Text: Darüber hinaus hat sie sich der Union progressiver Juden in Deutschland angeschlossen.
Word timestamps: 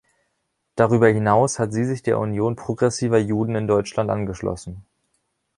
Darüber 0.73 1.09
hinaus 1.09 1.59
hat 1.59 1.73
sie 1.73 1.85
sich 1.85 2.01
der 2.01 2.17
Union 2.17 2.55
progressiver 2.55 3.19
Juden 3.19 3.53
in 3.53 3.67
Deutschland 3.67 4.09
angeschlossen. 4.09 4.83